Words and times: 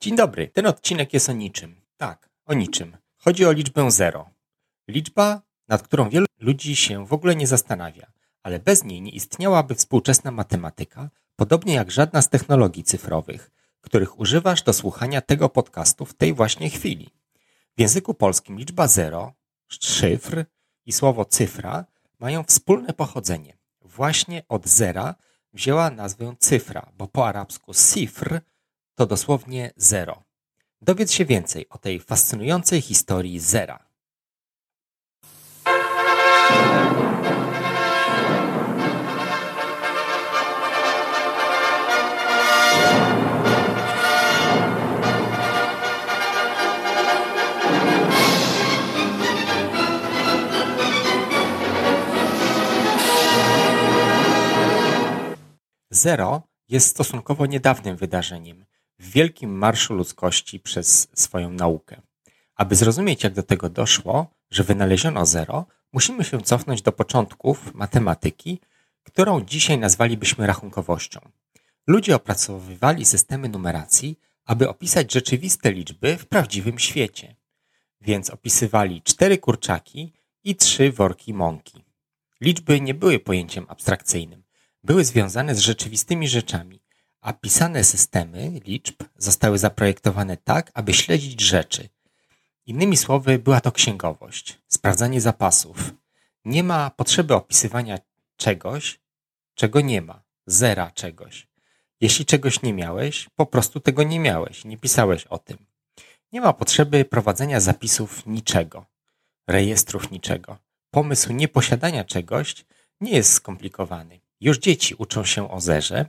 Dzień 0.00 0.16
dobry. 0.16 0.48
Ten 0.48 0.66
odcinek 0.66 1.14
jest 1.14 1.28
o 1.28 1.32
niczym. 1.32 1.80
Tak, 1.96 2.30
o 2.46 2.54
niczym. 2.54 2.96
Chodzi 3.16 3.44
o 3.44 3.52
liczbę 3.52 3.90
zero. 3.90 4.30
Liczba, 4.88 5.42
nad 5.68 5.82
którą 5.82 6.10
wielu 6.10 6.26
ludzi 6.40 6.76
się 6.76 7.06
w 7.06 7.12
ogóle 7.12 7.36
nie 7.36 7.46
zastanawia, 7.46 8.12
ale 8.42 8.58
bez 8.58 8.84
niej 8.84 9.02
nie 9.02 9.10
istniałaby 9.10 9.74
współczesna 9.74 10.30
matematyka, 10.30 11.10
podobnie 11.36 11.74
jak 11.74 11.90
żadna 11.90 12.22
z 12.22 12.28
technologii 12.28 12.84
cyfrowych, 12.84 13.50
których 13.80 14.20
używasz 14.20 14.62
do 14.62 14.72
słuchania 14.72 15.20
tego 15.20 15.48
podcastu 15.48 16.04
w 16.04 16.14
tej 16.14 16.34
właśnie 16.34 16.70
chwili. 16.70 17.10
W 17.76 17.80
języku 17.80 18.14
polskim 18.14 18.58
liczba 18.58 18.86
zero, 18.88 19.32
szyfr 19.68 20.44
i 20.86 20.92
słowo 20.92 21.24
cyfra 21.24 21.84
mają 22.18 22.44
wspólne 22.44 22.92
pochodzenie. 22.92 23.58
Właśnie 23.82 24.42
od 24.48 24.66
zera 24.66 25.14
wzięła 25.52 25.90
nazwę 25.90 26.34
cyfra, 26.38 26.92
bo 26.98 27.08
po 27.08 27.28
arabsku 27.28 27.74
sifr 27.74 28.40
to 28.98 29.06
dosłownie 29.06 29.72
zero. 29.76 30.22
Dowiedz 30.82 31.12
się 31.12 31.24
więcej 31.24 31.68
o 31.68 31.78
tej 31.78 32.00
fascynującej 32.00 32.80
historii 32.80 33.40
zera. 33.40 33.88
Zero 55.90 56.42
jest 56.68 56.86
stosunkowo 56.86 57.46
niedawnym 57.46 57.96
wydarzeniem 57.96 58.66
w 58.98 59.10
wielkim 59.10 59.58
marszu 59.58 59.94
ludzkości 59.94 60.60
przez 60.60 61.08
swoją 61.14 61.50
naukę. 61.50 62.02
Aby 62.54 62.76
zrozumieć, 62.76 63.24
jak 63.24 63.34
do 63.34 63.42
tego 63.42 63.68
doszło, 63.68 64.34
że 64.50 64.64
wynaleziono 64.64 65.26
zero, 65.26 65.66
musimy 65.92 66.24
się 66.24 66.40
cofnąć 66.40 66.82
do 66.82 66.92
początków 66.92 67.74
matematyki, 67.74 68.60
którą 69.02 69.44
dzisiaj 69.44 69.78
nazwalibyśmy 69.78 70.46
rachunkowością. 70.46 71.20
Ludzie 71.86 72.16
opracowywali 72.16 73.04
systemy 73.04 73.48
numeracji, 73.48 74.18
aby 74.44 74.68
opisać 74.68 75.12
rzeczywiste 75.12 75.72
liczby 75.72 76.16
w 76.16 76.26
prawdziwym 76.26 76.78
świecie. 76.78 77.36
Więc 78.00 78.30
opisywali 78.30 79.02
cztery 79.02 79.38
kurczaki 79.38 80.12
i 80.44 80.56
trzy 80.56 80.92
worki 80.92 81.34
mąki. 81.34 81.84
Liczby 82.40 82.80
nie 82.80 82.94
były 82.94 83.18
pojęciem 83.18 83.66
abstrakcyjnym 83.68 84.48
były 84.84 85.04
związane 85.04 85.54
z 85.54 85.58
rzeczywistymi 85.58 86.28
rzeczami, 86.28 86.80
a 87.28 87.32
pisane 87.32 87.84
systemy 87.84 88.60
liczb 88.64 89.02
zostały 89.18 89.58
zaprojektowane 89.58 90.36
tak, 90.36 90.70
aby 90.74 90.94
śledzić 90.94 91.40
rzeczy. 91.40 91.88
Innymi 92.66 92.96
słowy, 92.96 93.38
była 93.38 93.60
to 93.60 93.72
księgowość, 93.72 94.58
sprawdzanie 94.68 95.20
zapasów. 95.20 95.92
Nie 96.44 96.62
ma 96.62 96.90
potrzeby 96.90 97.34
opisywania 97.34 97.98
czegoś, 98.36 99.00
czego 99.54 99.80
nie 99.80 100.02
ma, 100.02 100.22
zera 100.46 100.90
czegoś. 100.90 101.48
Jeśli 102.00 102.24
czegoś 102.24 102.62
nie 102.62 102.72
miałeś, 102.72 103.28
po 103.36 103.46
prostu 103.46 103.80
tego 103.80 104.02
nie 104.02 104.20
miałeś, 104.20 104.64
nie 104.64 104.76
pisałeś 104.78 105.24
o 105.26 105.38
tym. 105.38 105.58
Nie 106.32 106.40
ma 106.40 106.52
potrzeby 106.52 107.04
prowadzenia 107.04 107.60
zapisów 107.60 108.26
niczego, 108.26 108.86
rejestrów 109.46 110.10
niczego. 110.10 110.58
Pomysł 110.90 111.32
nieposiadania 111.32 112.04
czegoś 112.04 112.64
nie 113.00 113.10
jest 113.10 113.32
skomplikowany. 113.32 114.20
Już 114.40 114.58
dzieci 114.58 114.94
uczą 114.98 115.24
się 115.24 115.50
o 115.50 115.60
zerze, 115.60 116.06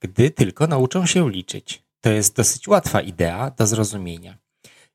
gdy 0.00 0.30
tylko 0.30 0.66
nauczą 0.66 1.06
się 1.06 1.30
liczyć. 1.30 1.82
To 2.00 2.10
jest 2.10 2.36
dosyć 2.36 2.68
łatwa 2.68 3.00
idea 3.00 3.50
do 3.50 3.66
zrozumienia. 3.66 4.38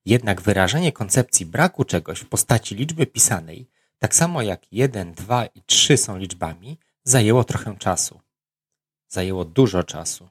Jednak 0.06 0.42
wyrażenie 0.42 0.92
koncepcji 0.92 1.46
braku 1.46 1.84
czegoś 1.84 2.20
w 2.20 2.30
postaci 2.30 2.76
liczby 2.76 3.06
pisanej, 3.06 3.70
tak 4.00 4.16
samo 4.16 4.42
jak 4.42 4.74
1, 4.74 5.14
2 5.14 5.46
i 5.46 5.62
3 5.64 5.98
są 5.98 6.17
liczbami, 6.17 6.78
zajęło 7.04 7.44
trochę 7.44 7.78
czasu. 7.78 8.20
Zajęło 9.08 9.45
dużo 9.45 9.84
czasu. 9.84 10.30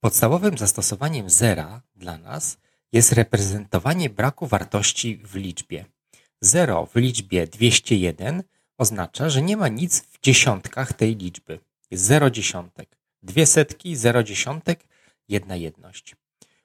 Podstawowym 0.00 0.58
zastosowaniem 0.58 1.30
zera 1.30 1.82
dla 1.96 2.18
nas 2.18 2.58
jest 2.92 3.12
reprezentowanie 3.12 4.10
braku 4.10 4.46
wartości 4.46 5.16
w 5.24 5.34
liczbie. 5.34 5.84
Zero 6.40 6.86
w 6.86 6.96
liczbie 6.96 7.46
201 7.46 8.42
oznacza, 8.78 9.30
że 9.30 9.42
nie 9.42 9.56
ma 9.56 9.68
nic 9.68 10.00
w 10.00 10.20
dziesiątkach 10.20 10.92
tej 10.92 11.16
liczby. 11.16 11.60
Jest 11.90 12.04
zero 12.04 12.30
dziesiątek. 12.30 12.97
Dwie 13.22 13.46
setki, 13.46 13.96
zero 13.96 14.22
dziesiątek, 14.22 14.84
jedna 15.28 15.56
jedność. 15.56 16.16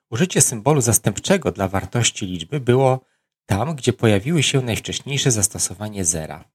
Użycie 0.09 0.41
symbolu 0.41 0.81
zastępczego 0.81 1.51
dla 1.51 1.67
wartości 1.67 2.25
liczby 2.25 2.59
było 2.59 3.05
tam, 3.45 3.75
gdzie 3.75 3.93
pojawiły 3.93 4.43
się 4.43 4.61
najwcześniejsze 4.61 5.31
zastosowanie 5.31 6.05
zera. 6.05 6.49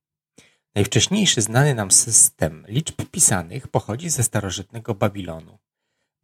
Najwcześniejszy 0.74 1.42
znany 1.42 1.74
nam 1.74 1.90
system 1.90 2.64
liczb 2.68 3.02
pisanych 3.10 3.68
pochodzi 3.68 4.10
ze 4.10 4.22
starożytnego 4.22 4.94
Babilonu. 4.94 5.58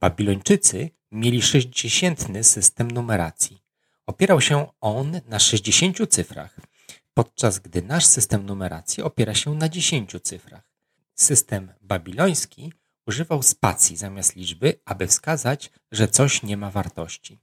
Babilończycy 0.00 0.90
mieli 1.12 1.42
sześćdziesiętny 1.42 2.44
system 2.44 2.90
numeracji. 2.90 3.62
Opierał 4.06 4.40
się 4.40 4.66
on 4.80 5.20
na 5.26 5.38
60 5.38 5.98
cyfrach, 6.08 6.60
podczas 7.14 7.58
gdy 7.58 7.82
nasz 7.82 8.06
system 8.06 8.46
numeracji 8.46 9.02
opiera 9.02 9.34
się 9.34 9.54
na 9.54 9.68
10 9.68 10.12
cyfrach. 10.22 10.62
System 11.14 11.72
babiloński 11.80 12.72
używał 13.06 13.42
spacji 13.42 13.96
zamiast 13.96 14.36
liczby, 14.36 14.80
aby 14.84 15.06
wskazać, 15.06 15.70
że 15.92 16.08
coś 16.08 16.42
nie 16.42 16.56
ma 16.56 16.70
wartości. 16.70 17.38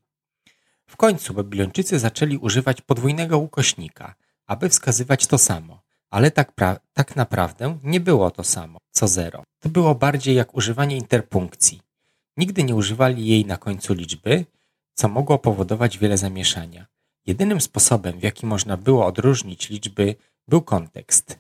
W 0.88 0.98
końcu 0.98 1.34
Babilończycy 1.34 2.00
zaczęli 2.00 2.38
używać 2.38 2.82
podwójnego 2.82 3.38
ukośnika, 3.38 4.16
aby 4.48 4.70
wskazywać 4.70 5.28
to 5.28 5.38
samo, 5.38 5.82
ale 6.10 6.32
tak, 6.32 6.54
tak 6.94 7.16
naprawdę 7.16 7.78
nie 7.84 8.00
było 8.00 8.32
to 8.32 8.44
samo, 8.44 8.80
co 8.92 9.08
zero. 9.08 9.44
To 9.60 9.70
było 9.70 9.96
bardziej 9.96 10.36
jak 10.36 10.56
używanie 10.56 10.98
interpunkcji. 10.98 11.82
Nigdy 12.38 12.64
nie 12.64 12.76
używali 12.76 13.28
jej 13.28 13.46
na 13.46 13.58
końcu 13.58 13.94
liczby, 13.94 14.46
co 14.94 15.08
mogło 15.08 15.40
powodować 15.40 15.98
wiele 15.98 16.18
zamieszania. 16.18 16.86
Jedynym 17.26 17.62
sposobem, 17.62 18.20
w 18.20 18.24
jaki 18.24 18.46
można 18.46 18.78
było 18.78 19.06
odróżnić 19.06 19.70
liczby, 19.70 20.16
był 20.48 20.62
kontekst. 20.62 21.40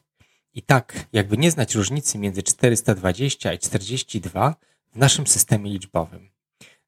I 0.53 0.61
tak, 0.61 1.05
jakby 1.13 1.37
nie 1.37 1.51
znać 1.51 1.75
różnicy 1.75 2.17
między 2.17 2.43
420 2.43 3.53
i 3.53 3.59
42 3.59 4.55
w 4.93 4.95
naszym 4.95 5.27
systemie 5.27 5.71
liczbowym. 5.71 6.29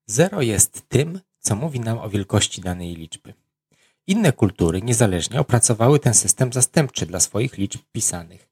Zero 0.06 0.42
jest 0.42 0.90
tym, 0.90 1.20
co 1.40 1.56
mówi 1.56 1.80
nam 1.80 1.98
o 1.98 2.10
wielkości 2.10 2.62
danej 2.62 2.96
liczby. 2.96 3.34
Inne 4.08 4.32
kultury 4.32 4.82
niezależnie 4.82 5.40
opracowały 5.40 6.00
ten 6.00 6.14
system 6.14 6.54
zastępczy 6.54 7.06
dla 7.06 7.20
swoich 7.20 7.58
liczb 7.58 7.82
pisanych. 7.92 8.50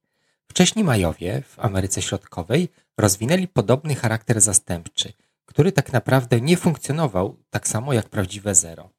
Wcześniej 0.48 0.86
Majowie 0.86 1.42
w 1.42 1.60
Ameryce 1.60 2.02
Środkowej 2.02 2.70
rozwinęli 2.98 3.48
podobny 3.48 3.96
charakter 3.96 4.42
zastępczy, 4.42 5.14
który 5.46 5.72
tak 5.72 5.94
naprawdę 5.94 6.42
nie 6.42 6.58
funkcjonował 6.58 7.38
tak 7.50 7.68
samo 7.68 7.94
jak 7.94 8.10
prawdziwe 8.10 8.56
zero. 8.56 8.90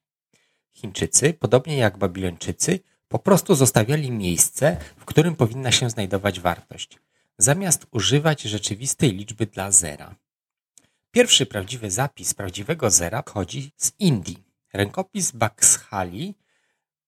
Chińczycy, 0.75 1.35
podobnie 1.35 1.77
jak 1.77 1.99
Babilończycy, 1.99 2.81
po 3.13 3.19
prostu 3.19 3.55
zostawiali 3.55 4.11
miejsce, 4.11 4.77
w 4.97 5.05
którym 5.05 5.37
powinna 5.37 5.73
się 5.73 5.91
znajdować 5.91 6.41
wartość, 6.41 6.99
zamiast 7.39 7.87
używać 7.91 8.43
rzeczywistej 8.43 9.13
liczby 9.13 9.47
dla 9.47 9.71
zera. 9.71 10.15
Pierwszy 11.11 11.47
prawdziwy 11.47 11.91
zapis 11.91 12.35
prawdziwego 12.35 12.91
zera 12.91 13.23
pochodzi 13.23 13.73
z 13.77 13.93
Indii. 13.99 14.45
Rękopis 14.73 15.31
Bakshali, 15.31 16.35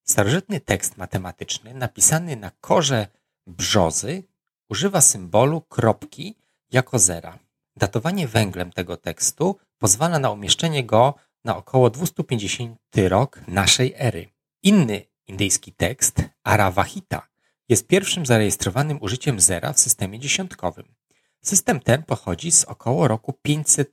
starożytny 0.03 0.61
tekst 0.61 0.97
matematyczny 0.97 1.75
napisany 1.75 2.37
na 2.37 2.51
korze 2.61 3.07
brzozy, 3.47 4.23
używa 4.69 5.01
symbolu 5.01 5.61
kropki 5.61 6.35
jako 6.71 6.99
zera. 6.99 7.39
Datowanie 7.77 8.29
węglem 8.29 8.73
tego 8.73 8.97
tekstu 8.97 9.57
pozwala 9.79 10.19
na 10.19 10.31
umieszczenie 10.31 10.85
go 10.85 11.15
na 11.45 11.57
około 11.57 11.91
250 11.91 12.79
rok 13.09 13.41
naszej 13.49 13.95
ery. 13.97 14.29
Inny 14.62 15.13
indyjski 15.26 15.73
tekst, 15.73 16.23
Aravahita, 16.44 17.29
jest 17.69 17.87
pierwszym 17.87 18.26
zarejestrowanym 18.26 18.99
użyciem 19.00 19.41
zera 19.41 19.73
w 19.73 19.81
systemie 19.81 20.19
dziesiątkowym. 20.19 20.94
System 21.43 21.81
ten 21.81 22.03
pochodzi 22.03 22.53
z 22.53 22.65
około 22.65 23.09
roku 23.09 23.32
500 23.43 23.93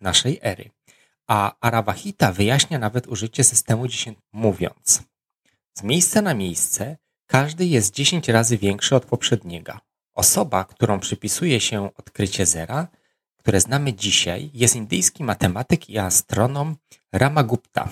naszej 0.00 0.38
ery, 0.42 0.70
a 1.26 1.54
Aravahita 1.60 2.32
wyjaśnia 2.32 2.78
nawet 2.78 3.06
użycie 3.06 3.44
systemu 3.44 3.88
dziesiątkowego, 3.88 4.22
mówiąc 4.32 5.02
z 5.74 5.82
miejsca 5.82 6.22
na 6.22 6.34
miejsce 6.34 6.96
każdy 7.26 7.66
jest 7.66 7.94
10 7.94 8.28
razy 8.28 8.58
większy 8.58 8.96
od 8.96 9.04
poprzedniego. 9.04 9.78
Osoba, 10.14 10.64
którą 10.64 11.00
przypisuje 11.00 11.60
się 11.60 11.90
odkrycie 11.96 12.46
zera, 12.46 12.88
które 13.36 13.60
znamy 13.60 13.94
dzisiaj, 13.94 14.50
jest 14.54 14.76
indyjski 14.76 15.24
matematyk 15.24 15.90
i 15.90 15.98
astronom 15.98 16.76
Ramagupta. 17.12 17.88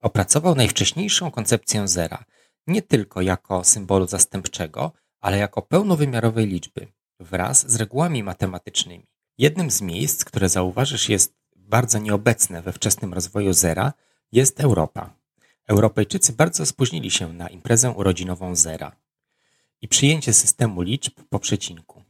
Opracował 0.00 0.54
najwcześniejszą 0.54 1.30
koncepcję 1.30 1.88
zera, 1.88 2.24
nie 2.66 2.82
tylko 2.82 3.20
jako 3.20 3.64
symbolu 3.64 4.06
zastępczego, 4.06 4.92
ale 5.20 5.38
jako 5.38 5.62
pełnowymiarowej 5.62 6.46
liczby, 6.46 6.86
wraz 7.20 7.70
z 7.70 7.76
regułami 7.76 8.22
matematycznymi. 8.22 9.06
Jednym 9.38 9.70
z 9.70 9.80
miejsc, 9.80 10.24
które 10.24 10.48
zauważysz 10.48 11.08
jest 11.08 11.34
bardzo 11.56 11.98
nieobecne 11.98 12.62
we 12.62 12.72
wczesnym 12.72 13.14
rozwoju 13.14 13.52
zera, 13.52 13.92
jest 14.32 14.60
Europa. 14.60 15.14
Europejczycy 15.66 16.32
bardzo 16.32 16.66
spóźnili 16.66 17.10
się 17.10 17.32
na 17.32 17.48
imprezę 17.48 17.90
urodzinową 17.90 18.56
zera 18.56 18.96
i 19.80 19.88
przyjęcie 19.88 20.32
systemu 20.32 20.82
liczb 20.82 21.12
po 21.28 21.38
przecinku. 21.38 22.02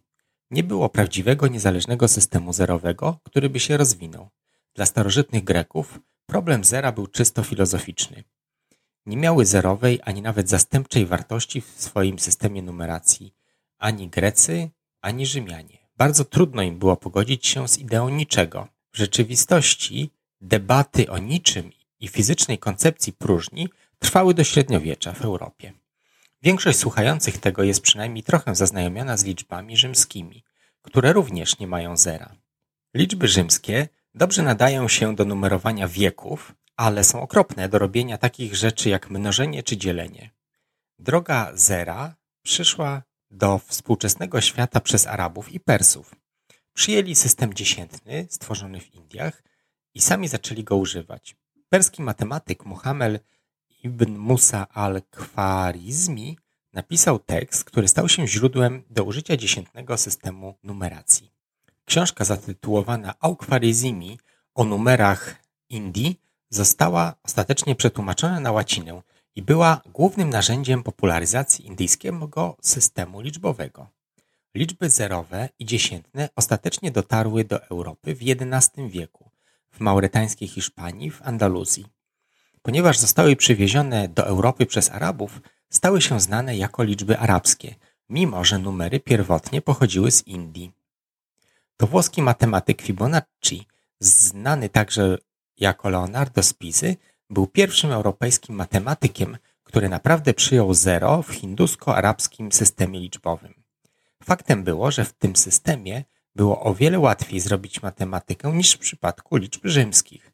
Nie 0.51 0.63
było 0.63 0.89
prawdziwego, 0.89 1.49
niezależnego 1.49 2.09
systemu 2.09 2.53
zerowego, 2.53 3.19
który 3.25 3.51
by 3.51 3.61
się 3.61 3.77
rozwinął. 3.77 4.29
Dla 4.75 4.87
starożytnych 4.87 5.45
Greków 5.45 6.01
problem 6.31 6.65
zera 6.65 6.93
był 6.93 7.07
czysto 7.07 7.43
filozoficzny. 7.43 8.25
Nie 9.07 9.17
miały 9.17 9.47
zerowej 9.47 10.01
ani 10.05 10.23
nawet 10.23 10.49
zastępczej 10.49 11.07
wartości 11.07 11.61
w 11.61 11.83
swoim 11.83 12.19
systemie 12.19 12.63
numeracji 12.63 13.35
ani 13.79 14.09
Grecy, 14.09 14.71
ani 15.01 15.27
Rzymianie. 15.27 15.79
Bardzo 15.97 16.25
trudno 16.25 16.63
im 16.63 16.79
było 16.79 16.97
pogodzić 16.97 17.47
się 17.47 17.69
z 17.69 17.79
ideą 17.79 18.09
niczego. 18.09 18.69
W 18.93 18.97
rzeczywistości 18.97 20.11
debaty 20.41 21.11
o 21.11 21.19
niczym 21.19 21.73
i 22.01 22.09
fizycznej 22.09 22.59
koncepcji 22.59 23.13
próżni 23.13 23.69
trwały 23.99 24.35
do 24.35 24.45
średniowiecza 24.45 25.13
w 25.13 25.23
Europie. 25.23 25.73
Większość 26.43 26.79
słuchających 26.79 27.39
tego 27.39 27.63
jest 27.63 27.81
przynajmniej 27.81 28.23
trochę 28.23 28.55
zaznajomiona 28.55 29.17
z 29.17 29.25
liczbami 29.25 29.77
rzymskimi, 29.77 30.45
które 30.83 31.13
również 31.13 31.59
nie 31.59 31.67
mają 31.67 31.97
zera. 31.97 32.37
Liczby 32.95 33.29
rzymskie 33.29 33.89
dobrze 34.15 34.43
nadają 34.43 34.89
się 34.89 35.15
do 35.15 35.25
numerowania 35.25 35.89
wieków, 35.89 36.55
ale 36.77 37.05
są 37.05 37.23
okropne 37.23 37.69
do 37.69 37.79
robienia 37.79 38.19
takich 38.19 38.57
rzeczy 38.57 38.89
jak 38.89 39.11
mnożenie 39.11 39.63
czy 39.63 39.77
dzielenie. 39.77 40.31
Droga 40.99 41.51
zera 41.55 42.15
przyszła 42.43 43.03
do 43.31 43.59
współczesnego 43.59 44.41
świata 44.41 44.81
przez 44.81 45.07
Arabów 45.07 45.53
i 45.53 45.61
Persów. 45.61 46.15
Przyjęli 46.73 47.15
system 47.15 47.55
dziesiętny 47.55 48.27
stworzony 48.31 48.81
w 48.81 48.95
Indiach 48.95 49.43
i 49.95 50.01
sami 50.01 50.29
zaczęli 50.29 50.65
go 50.65 50.77
używać. 50.77 51.37
Perski 51.69 52.03
matematyk 52.03 52.65
Muhammad 52.67 53.13
ibn 53.83 54.17
Musa 54.17 54.67
al-Khwarizmi 54.69 56.39
napisał 56.73 57.19
tekst, 57.19 57.65
który 57.65 57.89
stał 57.89 58.09
się 58.09 58.29
źródłem 58.29 58.83
do 58.91 59.05
użycia 59.05 59.37
dziesiętnego 59.37 59.97
systemu 59.97 60.59
numeracji. 60.63 61.40
Książka 61.91 62.25
zatytułowana 62.25 63.15
Al-Khwarizmi 63.21 64.19
o 64.55 64.65
numerach 64.65 65.37
Indii 65.69 66.21
została 66.51 67.15
ostatecznie 67.23 67.75
przetłumaczona 67.75 68.41
na 68.41 68.53
łacinę 68.53 69.03
i 69.35 69.43
była 69.43 69.81
głównym 69.87 70.31
narzędziem 70.31 70.83
popularyzacji 70.83 71.67
indyjskiego 71.67 72.57
systemu 72.63 73.21
liczbowego. 73.21 73.89
Liczby 74.55 74.91
zerowe 74.91 75.49
i 75.59 75.65
dziesiętne 75.67 76.29
ostatecznie 76.37 76.91
dotarły 76.91 77.45
do 77.45 77.65
Europy 77.65 78.15
w 78.15 78.21
XI 78.23 78.89
wieku, 78.89 79.31
w 79.71 79.81
maurytańskiej 79.81 80.49
Hiszpanii, 80.49 81.11
w 81.11 81.23
Andaluzji. 81.23 81.87
Ponieważ 82.63 82.99
zostały 82.99 83.37
przywiezione 83.37 84.09
do 84.09 84.27
Europy 84.27 84.67
przez 84.67 84.91
Arabów, 84.91 85.41
stały 85.71 86.01
się 86.01 86.21
znane 86.21 86.57
jako 86.57 86.83
liczby 86.83 87.19
arabskie, 87.19 87.75
mimo 88.09 88.45
że 88.45 88.59
numery 88.59 89.01
pierwotnie 89.01 89.63
pochodziły 89.63 90.11
z 90.11 90.27
Indii. 90.27 90.80
To 91.81 91.87
włoski 91.87 92.23
matematyk 92.23 92.83
Fibonacci, 92.83 93.67
znany 94.01 94.69
także 94.69 95.19
jako 95.57 95.89
Leonardo 95.89 96.43
Spisi, 96.43 96.97
był 97.31 97.47
pierwszym 97.47 97.93
europejskim 97.93 98.55
matematykiem, 98.55 99.39
który 99.65 99.89
naprawdę 99.89 100.35
przyjął 100.35 100.75
zero 100.75 101.23
w 101.23 101.33
hindusko-arabskim 101.33 102.53
systemie 102.53 103.01
liczbowym. 103.01 103.55
Faktem 104.23 104.65
było, 104.65 104.91
że 104.91 105.05
w 105.05 105.13
tym 105.13 105.37
systemie 105.37 106.05
było 106.37 106.63
o 106.63 106.75
wiele 106.75 106.99
łatwiej 106.99 107.41
zrobić 107.41 107.83
matematykę 107.83 108.53
niż 108.53 108.73
w 108.73 108.79
przypadku 108.79 109.37
liczb 109.37 109.61
rzymskich. 109.65 110.33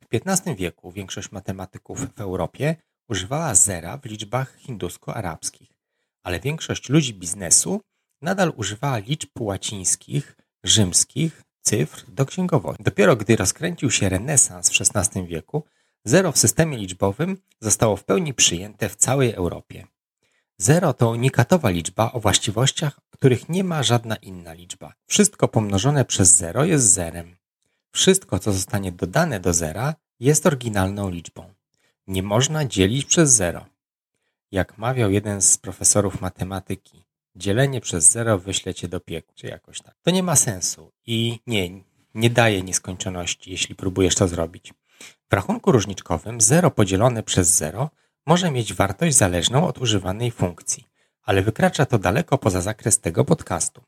W 0.00 0.06
XV 0.12 0.54
wieku 0.56 0.92
większość 0.92 1.32
matematyków 1.32 2.14
w 2.14 2.20
Europie 2.20 2.76
używała 3.08 3.54
zera 3.54 3.98
w 3.98 4.04
liczbach 4.04 4.56
hindusko-arabskich, 4.58 5.72
ale 6.22 6.40
większość 6.40 6.88
ludzi 6.88 7.14
biznesu 7.14 7.80
nadal 8.22 8.52
używała 8.56 8.98
liczb 8.98 9.30
łacińskich, 9.40 10.36
rzymskich, 10.68 11.42
cyfr 11.62 12.04
do 12.08 12.26
księgowości. 12.26 12.82
Dopiero 12.82 13.16
gdy 13.16 13.36
rozkręcił 13.36 13.90
się 13.90 14.08
renesans 14.08 14.70
w 14.70 14.96
XVI 14.96 15.26
wieku, 15.26 15.64
Zero 16.08 16.32
w 16.32 16.38
systemie 16.38 16.76
liczbowym 16.76 17.36
zostało 17.60 17.96
w 17.96 18.04
pełni 18.04 18.34
przyjęte 18.34 18.88
w 18.88 18.96
całej 18.96 19.32
Europie. 19.32 19.86
Zero 20.58 20.92
to 20.94 21.10
unikatowa 21.10 21.70
liczba 21.70 22.12
o 22.12 22.20
właściwościach, 22.20 23.00
których 23.10 23.48
nie 23.48 23.64
ma 23.64 23.82
żadna 23.82 24.16
inna 24.16 24.52
liczba. 24.52 24.94
Wszystko 25.06 25.48
pomnożone 25.48 26.04
przez 26.04 26.36
zero 26.36 26.64
jest 26.64 26.92
zerem. 26.92 27.36
Wszystko, 27.92 28.38
co 28.38 28.52
zostanie 28.52 28.92
dodane 28.92 29.40
do 29.40 29.52
zera, 29.52 29.94
jest 30.20 30.46
oryginalną 30.46 31.10
liczbą. 31.10 31.54
Nie 32.06 32.22
można 32.22 32.64
dzielić 32.64 33.04
przez 33.04 33.30
zero. 33.30 33.66
Jak 34.52 34.78
mawiał 34.78 35.10
jeden 35.10 35.42
z 35.42 35.58
profesorów 35.58 36.20
matematyki, 36.20 37.04
dzielenie 37.36 37.80
przez 37.80 38.10
zero 38.10 38.38
wyśle 38.38 38.74
cię 38.74 38.88
do 38.88 39.00
piekła, 39.00 39.34
czy 39.34 39.46
jakoś 39.46 39.80
tak. 39.80 39.94
To 40.02 40.10
nie 40.10 40.22
ma 40.22 40.36
sensu 40.36 40.92
i 41.06 41.40
nie, 41.46 41.70
nie 42.14 42.30
daje 42.30 42.62
nieskończoności, 42.62 43.50
jeśli 43.50 43.74
próbujesz 43.74 44.14
to 44.14 44.28
zrobić. 44.28 44.74
W 45.30 45.32
rachunku 45.32 45.72
różniczkowym 45.72 46.40
zero 46.40 46.70
podzielone 46.70 47.22
przez 47.22 47.48
zero 47.48 47.90
może 48.26 48.50
mieć 48.50 48.74
wartość 48.74 49.16
zależną 49.16 49.66
od 49.66 49.78
używanej 49.78 50.30
funkcji, 50.30 50.84
ale 51.22 51.42
wykracza 51.42 51.86
to 51.86 51.98
daleko 51.98 52.38
poza 52.38 52.60
zakres 52.60 53.00
tego 53.00 53.24
podcastu. 53.24 53.82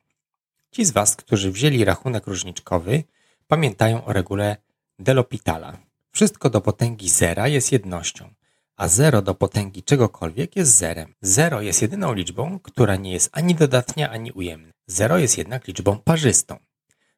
Ci 0.70 0.84
z 0.84 0.90
Was, 0.90 1.16
którzy 1.16 1.52
wzięli 1.52 1.84
rachunek 1.84 2.26
różniczkowy, 2.26 3.04
pamiętają 3.46 4.04
o 4.04 4.12
regule 4.12 4.56
Delopitala. 4.98 5.78
Wszystko 6.10 6.50
do 6.50 6.60
potęgi 6.60 7.08
zera 7.08 7.48
jest 7.48 7.72
jednością, 7.72 8.34
a 8.78 8.88
zero 8.88 9.22
do 9.22 9.34
potęgi 9.34 9.82
czegokolwiek 9.82 10.56
jest 10.56 10.76
zerem. 10.76 11.14
Zero 11.22 11.60
jest 11.60 11.82
jedyną 11.82 12.14
liczbą, 12.14 12.58
która 12.58 12.96
nie 12.96 13.12
jest 13.12 13.30
ani 13.32 13.54
dodatnia, 13.54 14.10
ani 14.10 14.32
ujemna. 14.32 14.72
Zero 14.86 15.18
jest 15.18 15.38
jednak 15.38 15.66
liczbą 15.66 15.98
parzystą. 15.98 16.58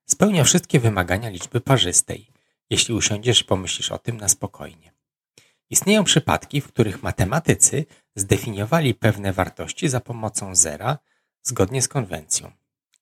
Spełnia 0.06 0.44
wszystkie 0.44 0.80
wymagania 0.80 1.28
liczby 1.28 1.60
parzystej– 1.60 2.26
jeśli 2.70 2.94
usiądziesz 2.94 3.40
i 3.40 3.44
pomyślisz 3.44 3.92
o 3.92 3.98
tym 3.98 4.16
na 4.16 4.28
spokojnie. 4.28 4.92
Istnieją 5.70 6.04
przypadki, 6.04 6.60
w 6.60 6.68
których 6.68 7.02
matematycy 7.02 7.86
zdefiniowali 8.14 8.94
pewne 8.94 9.32
wartości 9.32 9.88
za 9.88 10.00
pomocą 10.00 10.54
zera 10.54 10.98
zgodnie 11.42 11.82
z 11.82 11.88
konwencją. 11.88 12.52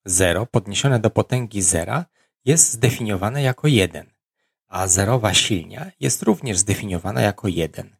Zero 0.05 0.47
podniesione 0.47 0.99
do 1.01 1.11
potęgi 1.11 1.63
zera 1.63 2.05
jest 2.45 2.73
zdefiniowane 2.73 3.43
jako 3.43 3.69
jeden, 3.69 4.07
a 4.69 4.87
zerowa 4.87 5.35
silnia 5.35 5.91
jest 6.01 6.23
również 6.23 6.59
zdefiniowana 6.59 7.21
jako 7.21 7.49
jeden. 7.49 7.98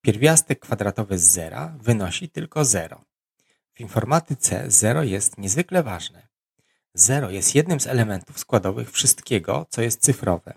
Pierwiastek 0.00 0.60
kwadratowy 0.60 1.18
z 1.18 1.22
zera 1.22 1.76
wynosi 1.80 2.28
tylko 2.28 2.64
zero. 2.64 3.04
W 3.74 3.80
informatyce 3.80 4.70
zero 4.70 5.02
jest 5.02 5.38
niezwykle 5.38 5.82
ważne. 5.82 6.28
Zero 6.94 7.30
jest 7.30 7.54
jednym 7.54 7.80
z 7.80 7.86
elementów 7.86 8.38
składowych 8.38 8.90
wszystkiego, 8.92 9.66
co 9.70 9.82
jest 9.82 10.00
cyfrowe. 10.00 10.54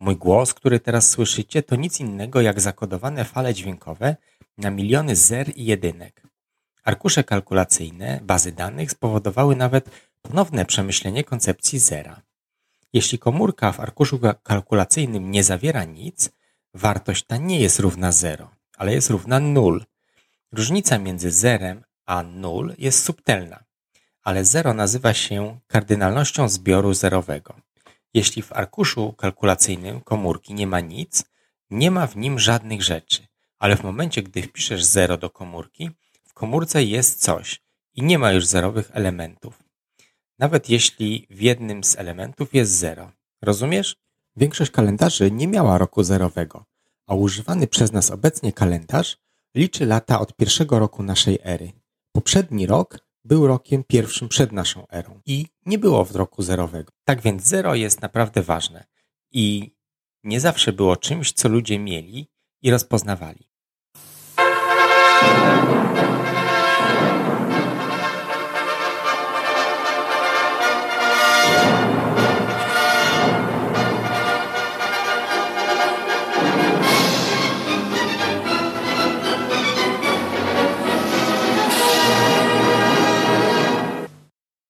Mój 0.00 0.16
głos, 0.16 0.54
który 0.54 0.80
teraz 0.80 1.10
słyszycie, 1.10 1.62
to 1.62 1.76
nic 1.76 2.00
innego 2.00 2.40
jak 2.40 2.60
zakodowane 2.60 3.24
fale 3.24 3.54
dźwiękowe 3.54 4.16
na 4.58 4.70
miliony 4.70 5.16
zer 5.16 5.52
i 5.56 5.64
jedynek. 5.64 6.22
Arkusze 6.84 7.24
kalkulacyjne, 7.24 8.20
bazy 8.22 8.52
danych 8.52 8.90
spowodowały 8.90 9.56
nawet 9.56 9.90
ponowne 10.22 10.64
przemyślenie 10.64 11.24
koncepcji 11.24 11.78
zera. 11.78 12.22
Jeśli 12.92 13.18
komórka 13.18 13.72
w 13.72 13.80
arkuszu 13.80 14.20
kalkulacyjnym 14.42 15.30
nie 15.30 15.44
zawiera 15.44 15.84
nic, 15.84 16.30
wartość 16.74 17.24
ta 17.24 17.36
nie 17.36 17.60
jest 17.60 17.78
równa 17.78 18.12
0, 18.12 18.50
ale 18.84 18.94
jest 18.94 19.10
równa 19.10 19.40
0. 19.40 19.80
Różnica 20.52 20.98
między 20.98 21.30
zerem 21.30 21.84
a 22.06 22.24
0 22.42 22.74
jest 22.78 23.04
subtelna, 23.04 23.64
ale 24.22 24.44
0 24.44 24.74
nazywa 24.74 25.14
się 25.14 25.58
kardynalnością 25.66 26.48
zbioru 26.48 26.94
zerowego. 26.94 27.54
Jeśli 28.14 28.42
w 28.42 28.52
arkuszu 28.52 29.12
kalkulacyjnym 29.12 30.00
komórki 30.00 30.54
nie 30.54 30.66
ma 30.66 30.80
nic, 30.80 31.24
nie 31.70 31.90
ma 31.90 32.06
w 32.06 32.16
nim 32.16 32.38
żadnych 32.38 32.82
rzeczy, 32.82 33.26
ale 33.58 33.76
w 33.76 33.82
momencie, 33.82 34.22
gdy 34.22 34.42
wpiszesz 34.42 34.84
zero 34.84 35.16
do 35.16 35.30
komórki, 35.30 35.90
w 36.24 36.34
komórce 36.34 36.82
jest 36.82 37.22
coś 37.22 37.62
i 37.94 38.02
nie 38.02 38.18
ma 38.18 38.32
już 38.32 38.46
zerowych 38.46 38.90
elementów. 38.92 39.62
Nawet 40.38 40.70
jeśli 40.70 41.26
w 41.30 41.40
jednym 41.40 41.84
z 41.84 41.98
elementów 41.98 42.54
jest 42.54 42.72
zero. 42.72 43.12
Rozumiesz? 43.42 43.96
Większość 44.36 44.70
kalendarzy 44.70 45.30
nie 45.30 45.48
miała 45.48 45.78
roku 45.78 46.02
zerowego, 46.02 46.64
a 47.06 47.14
używany 47.14 47.66
przez 47.66 47.92
nas 47.92 48.10
obecnie 48.10 48.52
kalendarz 48.52 49.16
liczy 49.56 49.86
lata 49.86 50.20
od 50.20 50.36
pierwszego 50.36 50.78
roku 50.78 51.02
naszej 51.02 51.38
ery. 51.42 51.72
Poprzedni 52.12 52.66
rok 52.66 52.98
był 53.24 53.46
rokiem 53.46 53.84
pierwszym 53.84 54.28
przed 54.28 54.52
naszą 54.52 54.88
erą 54.88 55.20
i 55.26 55.46
nie 55.66 55.78
było 55.78 56.04
w 56.04 56.16
roku 56.16 56.42
zerowego. 56.42 56.92
Tak 57.04 57.20
więc 57.20 57.44
zero 57.44 57.74
jest 57.74 58.02
naprawdę 58.02 58.42
ważne 58.42 58.84
i 59.32 59.74
nie 60.24 60.40
zawsze 60.40 60.72
było 60.72 60.96
czymś, 60.96 61.32
co 61.32 61.48
ludzie 61.48 61.78
mieli 61.78 62.28
i 62.62 62.70
rozpoznawali. 62.70 63.48